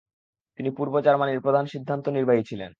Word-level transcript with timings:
তিনি 0.59 0.69
পূর্ব 0.69 0.93
জার্মানির 1.01 1.39
প্রধান 1.39 1.65
সিদ্ধান্ত 1.65 2.05
নির্বাহী 2.09 2.43
ছিলেন। 2.43 2.69